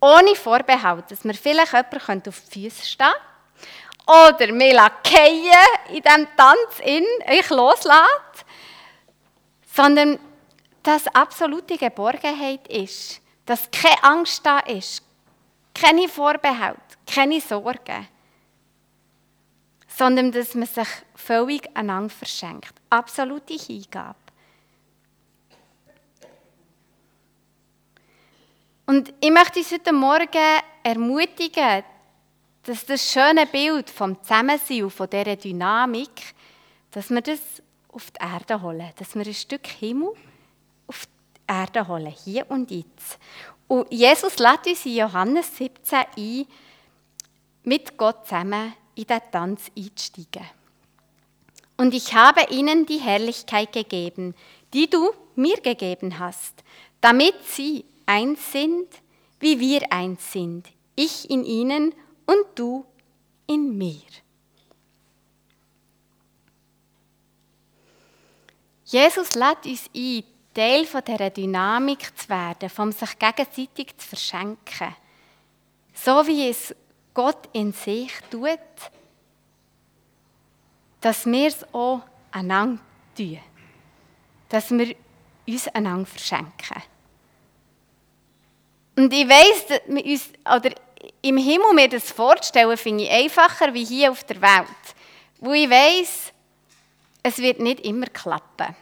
Ohne 0.00 0.34
Vorbehalt, 0.34 1.10
dass 1.10 1.22
wir 1.22 1.34
vielleicht 1.34 1.74
jemanden 1.74 2.30
auf 2.30 2.40
die 2.48 2.70
Füße 2.70 2.86
stehen 2.86 3.12
oder 4.06 4.50
mir 4.54 4.90
fallen 5.04 5.52
in 5.90 6.02
diesem 6.02 6.26
Tanz 6.34 6.80
in 6.82 7.04
euch 7.30 7.50
loslässt, 7.50 8.46
sondern 9.70 10.18
dass 10.82 11.08
absolute 11.08 11.76
Geborgenheit 11.76 12.66
ist, 12.68 13.20
dass 13.44 13.70
keine 13.70 14.02
Angst 14.02 14.46
da 14.46 14.60
ist, 14.60 15.02
keine 15.74 16.08
Vorbehalt, 16.08 16.78
keine 17.06 17.38
Sorgen 17.38 18.08
sondern 19.96 20.32
dass 20.32 20.54
man 20.56 20.66
sich 20.66 20.88
völlig 21.14 21.68
einander 21.76 22.10
verschenkt. 22.10 22.74
Absolute 22.90 23.54
Hingabe. 23.54 24.23
Und 28.86 29.14
ich 29.20 29.30
möchte 29.30 29.60
uns 29.60 29.72
heute 29.72 29.92
Morgen 29.94 30.60
ermutigen, 30.82 31.84
dass 32.64 32.84
das 32.84 33.10
schöne 33.10 33.46
Bild 33.46 33.88
vom 33.88 34.22
Zusammensein 34.22 34.84
und 34.84 34.90
von 34.90 35.08
dieser 35.08 35.36
Dynamik, 35.36 36.34
dass 36.90 37.08
wir 37.08 37.22
das 37.22 37.40
auf 37.88 38.10
die 38.10 38.20
Erde 38.20 38.60
holen, 38.60 38.90
dass 38.96 39.14
wir 39.14 39.24
ein 39.24 39.34
Stück 39.34 39.66
Himmel 39.66 40.12
auf 40.86 41.06
die 41.06 41.52
Erde 41.52 41.88
holen, 41.88 42.12
hier 42.24 42.50
und 42.50 42.70
jetzt. 42.70 43.18
Und 43.68 43.90
Jesus 43.90 44.38
lädt 44.38 44.66
uns 44.66 44.84
in 44.84 44.96
Johannes 44.96 45.56
17 45.56 45.98
ein, 46.16 46.46
mit 47.62 47.96
Gott 47.96 48.26
zusammen 48.26 48.74
in 48.94 49.06
den 49.06 49.20
Tanz 49.32 49.70
einzusteigen. 49.76 50.46
Und 51.78 51.94
ich 51.94 52.14
habe 52.14 52.42
ihnen 52.50 52.84
die 52.84 52.98
Herrlichkeit 52.98 53.72
gegeben, 53.72 54.34
die 54.74 54.88
du 54.90 55.10
mir 55.36 55.56
gegeben 55.56 56.18
hast, 56.18 56.62
damit 57.00 57.34
sie 57.44 57.84
eins 58.06 58.52
sind, 58.52 58.88
wie 59.40 59.60
wir 59.60 59.92
eins 59.92 60.32
sind, 60.32 60.68
ich 60.96 61.28
in 61.30 61.44
ihnen 61.44 61.94
und 62.26 62.46
du 62.54 62.84
in 63.46 63.76
mir. 63.76 64.00
Jesus 68.84 69.34
lädt 69.34 69.66
uns 69.66 69.90
ein, 69.94 70.24
Teil 70.54 70.86
von 70.86 71.02
dieser 71.04 71.30
Dynamik 71.30 72.16
zu 72.16 72.28
werden, 72.28 72.70
vom 72.70 72.92
sich 72.92 73.18
gegenseitig 73.18 73.96
zu 73.98 74.08
verschenken. 74.08 74.94
So 75.92 76.26
wie 76.26 76.48
es 76.48 76.74
Gott 77.12 77.48
in 77.52 77.72
sich 77.72 78.12
tut, 78.30 78.58
dass 81.00 81.26
wir 81.26 81.48
es 81.48 81.74
auch 81.74 82.02
einander 82.30 82.80
tun. 83.16 83.40
Dass 84.48 84.70
wir 84.70 84.94
uns 85.46 85.68
einander 85.68 86.06
verschenken. 86.06 86.82
Und 88.96 89.12
ich 89.12 89.28
weiss, 89.28 89.66
dass 89.66 89.80
wir 89.86 90.04
uns, 90.04 90.30
oder 90.44 90.70
im 91.22 91.36
Himmel 91.36 91.72
mir 91.74 91.88
das 91.88 92.10
vorzustellen, 92.10 92.76
finde 92.76 93.04
ich 93.04 93.10
einfacher 93.10 93.72
wie 93.74 93.84
hier 93.84 94.10
auf 94.10 94.24
der 94.24 94.40
Welt. 94.40 94.68
Wo 95.40 95.52
ich 95.52 95.68
weiss, 95.68 96.32
es 97.22 97.38
wird 97.38 97.58
nicht 97.60 97.80
immer 97.80 98.06
klappen. 98.06 98.76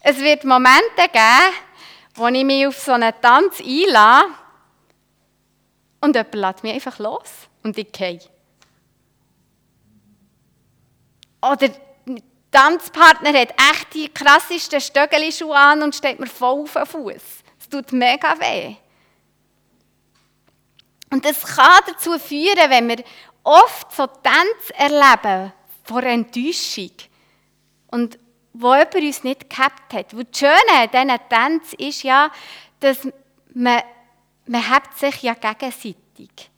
Es 0.00 0.18
wird 0.18 0.44
Momente 0.44 1.08
geben, 1.12 1.54
wo 2.14 2.26
ich 2.28 2.44
mich 2.44 2.66
auf 2.66 2.78
so 2.78 2.92
einen 2.92 3.12
Tanz 3.20 3.60
einlasse 3.60 4.28
und 6.00 6.14
jemand 6.14 6.34
lässt 6.34 6.62
mich 6.62 6.74
einfach 6.74 6.98
los 6.98 7.30
und 7.62 7.78
ich 7.78 7.90
gehe. 7.90 8.20
Oder 11.40 11.56
der 11.68 11.72
Tanzpartner 12.50 13.32
hat 13.38 13.50
echt 13.50 13.94
die 13.94 14.08
krassesten 14.08 14.80
Stöckelschuhe 14.80 15.56
an 15.56 15.82
und 15.82 15.94
steht 15.94 16.20
mir 16.20 16.26
voll 16.26 16.62
auf 16.62 16.72
den 16.72 16.86
Fuß. 16.86 17.43
Es 17.74 17.80
tut 17.80 17.92
mega 17.92 18.38
weh. 18.38 18.76
Und 21.10 21.24
das 21.24 21.42
kann 21.44 21.80
dazu 21.86 22.18
führen, 22.18 22.70
wenn 22.70 22.88
wir 22.88 23.04
oft 23.42 23.92
so 23.92 24.06
Tänze 24.06 24.74
erleben 24.74 25.52
vor 25.82 26.02
Enttäuschung 26.04 26.92
und 27.88 28.18
wo 28.52 28.74
jemand 28.74 28.94
uns 28.94 29.24
nicht 29.24 29.50
gehabt 29.50 29.92
hat. 29.92 30.16
Wo 30.16 30.22
das 30.22 30.38
Schöne 30.38 30.54
an 30.72 30.90
diesen 30.92 31.28
Tänzen 31.28 31.78
ist 31.78 32.02
ja, 32.04 32.30
dass 32.78 33.08
man 33.52 33.82
man 34.46 34.72
hebt 34.72 34.98
sich 34.98 35.22
ja 35.22 35.34
gegenseitig. 35.34 36.50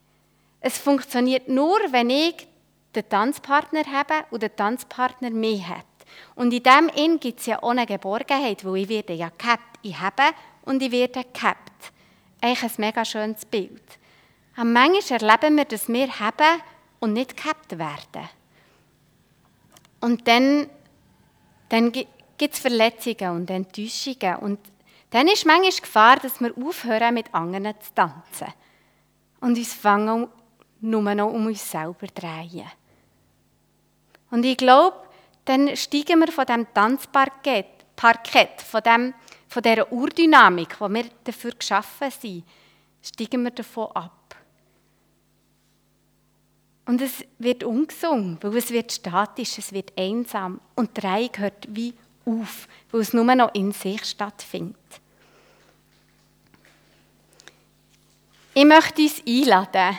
Es 0.60 0.76
funktioniert 0.76 1.48
nur, 1.48 1.78
wenn 1.90 2.10
ich 2.10 2.48
den 2.94 3.08
Tanzpartner 3.08 3.84
habe 3.90 4.26
und 4.30 4.42
der 4.42 4.54
Tanzpartner 4.54 5.30
mich 5.30 5.66
hat. 5.66 5.86
Und 6.34 6.52
in 6.52 6.62
dem 6.62 6.88
Inn 6.88 7.20
gibt 7.20 7.40
es 7.40 7.46
ja 7.46 7.62
eine 7.62 7.86
Geborgenheit, 7.86 8.64
wo 8.64 8.74
ich 8.74 8.88
werde 8.88 9.12
ja 9.12 9.30
gehabt. 9.36 9.78
Ich 9.82 9.98
habe 9.98 10.34
und 10.66 10.82
ich 10.82 10.92
werde 10.92 11.24
gehabt. 11.32 11.92
Eigentlich 12.42 12.62
ein 12.62 12.72
mega 12.76 13.04
schönes 13.04 13.44
Bild. 13.46 13.82
Aber 14.54 14.64
manchmal 14.64 15.22
erleben 15.22 15.56
wir, 15.56 15.64
dass 15.64 15.88
wir 15.88 16.20
haben 16.20 16.62
und 17.00 17.14
nicht 17.14 17.36
gehabt 17.36 17.78
werden. 17.78 18.28
Und 20.00 20.28
dann, 20.28 20.68
dann 21.70 21.92
gibt 21.92 22.54
es 22.54 22.58
Verletzungen 22.58 23.30
und 23.30 23.50
Enttäuschungen 23.50 24.36
und 24.36 24.58
dann 25.10 25.28
ist 25.28 25.46
manchmal 25.46 25.70
die 25.70 25.80
Gefahr, 25.80 26.16
dass 26.16 26.40
wir 26.40 26.52
aufhören, 26.58 27.14
mit 27.14 27.32
anderen 27.32 27.74
zu 27.80 27.94
tanzen. 27.94 28.52
Und 29.40 29.56
uns 29.56 29.72
fangen 29.72 30.28
nur 30.80 31.14
noch 31.14 31.32
um 31.32 31.46
uns 31.46 31.70
selber 31.70 32.06
drehen. 32.08 32.70
Und 34.30 34.44
ich 34.44 34.56
glaube, 34.56 34.96
dann 35.44 35.76
steigen 35.76 36.20
wir 36.20 36.32
von 36.32 36.44
diesem 36.44 36.66
Tanzparkett, 36.74 37.66
Parkett, 37.94 38.60
von, 38.60 38.82
dem, 38.82 39.14
von 39.48 39.62
dieser 39.62 39.90
Urdynamik, 39.92 40.76
die 40.78 40.94
wir 40.94 41.04
dafür 41.24 41.52
geschaffen 41.52 42.10
sind, 42.10 42.44
steigen 43.02 43.44
wir 43.44 43.50
davon 43.50 43.88
ab. 43.94 44.36
Und 46.86 47.00
es 47.00 47.24
wird 47.38 47.64
ungesungen, 47.64 48.38
weil 48.40 48.56
es 48.56 48.70
wird 48.70 48.92
statisch, 48.92 49.58
es 49.58 49.72
wird 49.72 49.92
einsam. 49.98 50.60
Und 50.76 50.96
die 50.96 51.00
Reihe 51.00 51.30
hört 51.36 51.66
wie 51.68 51.94
auf, 52.24 52.68
weil 52.90 53.00
es 53.00 53.12
nur 53.12 53.24
noch 53.34 53.52
in 53.54 53.72
sich 53.72 54.04
stattfindet. 54.04 54.76
Ich 58.54 58.64
möchte 58.64 59.02
uns 59.02 59.22
einladen, 59.26 59.98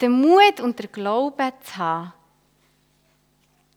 den 0.00 0.12
Mut 0.12 0.60
und 0.60 0.78
den 0.78 0.90
Glauben 0.90 1.52
zu 1.62 1.76
haben, 1.76 2.12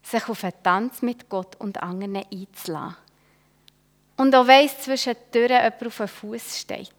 sich 0.02 0.28
auf 0.28 0.44
einen 0.44 0.64
Tanz 0.64 1.02
mit 1.02 1.30
Gott 1.30 1.56
und 1.58 1.82
anderen 1.82 2.18
einzulassen. 2.18 3.05
Und 4.18 4.34
auch 4.34 4.48
weiss, 4.48 4.80
zwischen 4.80 5.14
den 5.14 5.32
Türen 5.32 5.64
jemand 5.64 5.86
auf 5.86 5.98
den 5.98 6.08
Fuß 6.08 6.60
steht 6.60 6.92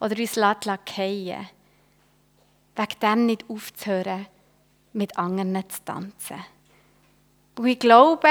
oder 0.00 0.16
uns 0.16 0.36
lässt 0.36 0.64
fallen. 0.64 1.48
Wegen 2.76 3.00
dem 3.02 3.26
nicht 3.26 3.44
aufzuhören, 3.48 4.26
mit 4.92 5.16
anderen 5.18 5.68
zu 5.68 5.84
tanzen. 5.84 6.44
Und 7.56 7.66
ich 7.66 7.78
glaube, 7.78 8.28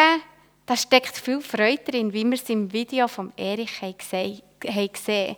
da 0.65 0.77
steckt 0.77 1.17
viel 1.17 1.41
Freude 1.41 1.83
drin, 1.83 2.13
wie 2.13 2.23
wir 2.25 2.33
es 2.33 2.49
im 2.49 2.71
Video 2.71 3.07
von 3.07 3.33
Erich 3.35 3.79
gesehen 3.79 4.41
haben. 4.65 5.35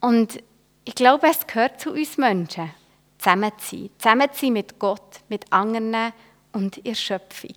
Und 0.00 0.42
ich 0.84 0.94
glaube, 0.94 1.28
es 1.28 1.46
gehört 1.46 1.80
zu 1.80 1.92
uns 1.92 2.16
Menschen, 2.16 2.70
zusammen 3.18 3.52
zu 3.58 3.76
sein. 3.76 3.90
Zusammen 3.98 4.32
zu 4.32 4.40
sein 4.40 4.52
mit 4.52 4.78
Gott, 4.78 5.20
mit 5.28 5.52
anderen 5.52 6.12
und 6.52 6.78
in 6.78 6.94
Schöpfung. 6.94 7.56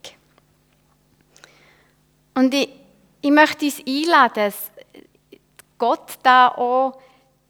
Und 2.36 2.54
ich, 2.54 2.70
ich 3.26 3.32
möchte 3.32 3.66
uns 3.66 3.82
einladen, 3.88 4.54
Gott 5.80 6.20
da 6.22 6.50
auch 6.50 6.92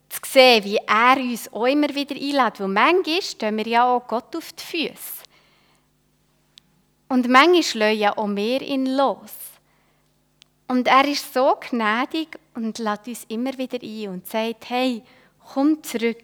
zu 0.08 0.22
sehen, 0.26 0.64
wie 0.64 0.78
er 0.78 1.18
uns 1.18 1.52
auch 1.52 1.66
immer 1.66 1.94
wieder 1.94 2.16
einlädt. 2.16 2.62
Weil 2.62 2.68
manchmal 2.70 3.22
stehen 3.22 3.58
wir 3.58 3.68
ja 3.68 3.84
auch 3.84 4.08
Gott 4.08 4.34
auf 4.38 4.54
die 4.54 4.64
Füße. 4.64 5.24
Und 7.10 7.28
manchmal 7.28 7.64
schlagen 7.64 8.00
ja 8.00 8.18
auch 8.18 8.30
wir 8.30 8.62
ihn 8.62 8.86
los. 8.86 9.34
Und 10.70 10.88
er 10.88 11.06
ist 11.10 11.34
so 11.34 11.58
gnädig 11.60 12.40
und 12.54 12.80
lädt 12.80 13.08
uns 13.10 13.26
immer 13.28 13.58
wieder 13.58 13.80
ein 13.84 14.10
und 14.14 14.28
sagt, 14.28 14.70
hey, 14.70 15.04
komm 15.54 15.84
zurück. 15.84 16.24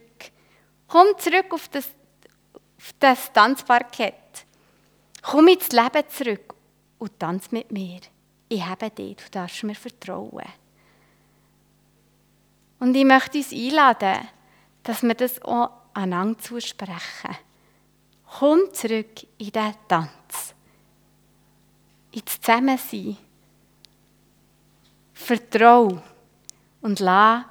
Komm 0.88 1.08
zurück 1.18 1.48
auf 1.54 1.68
das, 1.68 1.90
auf 2.54 2.92
das 3.00 3.34
Tanzparkett. 3.34 4.16
Komm 5.22 5.50
ins 5.50 5.74
Leben 5.74 6.08
zurück 6.08 6.56
und 7.00 7.20
tanz 7.20 7.52
mit 7.52 7.70
mir. 7.70 8.00
Ich 8.52 8.66
habe 8.66 8.90
dich, 8.90 9.16
du 9.16 9.24
darfst 9.32 9.64
mir 9.64 9.76
vertrauen. 9.76 10.44
Und 12.80 12.94
ich 12.94 13.06
möchte 13.06 13.38
uns 13.38 13.54
einladen, 13.54 14.28
dass 14.84 15.04
wir 15.04 15.14
das 15.14 15.42
auch 15.44 15.70
einander 15.94 16.38
zusprechen. 16.38 17.38
Komm 18.26 18.74
zurück 18.74 19.24
in 19.38 19.52
diesen 19.52 19.74
Tanz. 19.88 20.54
Ins 22.12 22.42
Zusammensein. 22.42 23.16
Vertrau 25.14 26.02
und 26.82 27.00
lass 27.00 27.46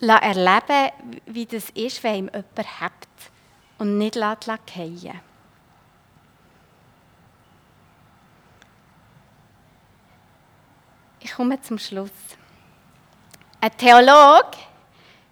erleben, 0.00 1.20
wie 1.26 1.46
das 1.46 1.68
ist, 1.70 2.04
wenn 2.04 2.14
ihm 2.14 2.30
jemand 2.32 2.80
hebt 2.80 3.32
und 3.78 3.98
nicht 3.98 4.14
lässt 4.14 4.44
fallen. 4.44 5.20
Ich 11.20 11.32
komme 11.32 11.60
zum 11.60 11.78
Schluss. 11.78 12.10
Ein 13.60 13.76
Theologe 13.76 14.56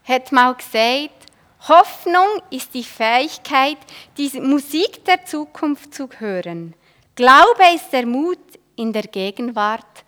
hat 0.04 0.32
mal 0.32 0.54
gesagt, 0.54 1.26
Hoffnung 1.68 2.42
ist 2.50 2.74
die 2.74 2.84
Fähigkeit, 2.84 3.78
die 4.16 4.40
Musik 4.40 5.04
der 5.04 5.24
Zukunft 5.24 5.94
zu 5.94 6.08
hören. 6.18 6.74
Glaube 7.14 7.74
ist 7.74 7.90
der 7.92 8.06
Mut, 8.06 8.38
in 8.76 8.92
der 8.92 9.04
Gegenwart 9.04 10.04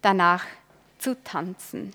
danach 0.00 0.44
zu 0.98 1.22
tanzen. 1.22 1.92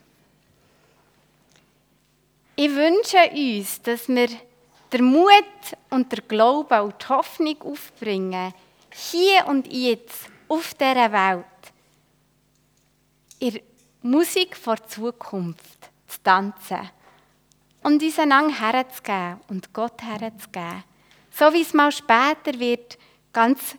Ich 2.55 2.69
wünsche 2.75 3.29
uns, 3.31 3.81
dass 3.81 4.09
wir 4.09 4.27
den 4.91 5.05
Mut 5.05 5.31
und 5.89 6.11
der 6.11 6.21
Glaube 6.21 6.83
und 6.83 6.95
die 7.01 7.07
Hoffnung 7.07 7.61
aufbringen, 7.61 8.53
hier 8.91 9.45
und 9.47 9.71
jetzt 9.71 10.25
auf 10.49 10.73
dieser 10.73 11.11
Welt, 11.11 11.45
in 13.39 13.59
Musik 14.01 14.55
vor 14.55 14.77
Zukunft 14.87 15.89
zu 16.07 16.23
tanzen 16.23 16.89
und 17.83 18.01
uns 18.01 18.19
einander 18.19 18.59
herzugeben 18.59 19.41
und 19.47 19.73
Gott 19.73 20.01
herzugeben. 20.01 20.83
So 21.31 21.53
wie 21.53 21.61
es 21.61 21.73
mal 21.73 21.91
später 21.91 22.57
wird, 22.59 22.97
ganz 23.31 23.75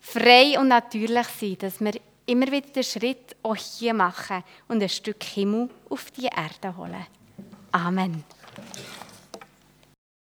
frei 0.00 0.58
und 0.58 0.68
natürlich 0.68 1.26
sein, 1.28 1.58
dass 1.58 1.80
wir 1.80 1.92
immer 2.26 2.46
wieder 2.50 2.68
den 2.68 2.82
Schritt 2.82 3.36
auch 3.42 3.56
hier 3.56 3.94
machen 3.94 4.42
und 4.68 4.82
ein 4.82 4.88
Stück 4.88 5.22
Himmel 5.22 5.70
auf 5.88 6.10
die 6.10 6.26
Erde 6.26 6.76
holen. 6.76 7.06
Amen. 7.72 8.24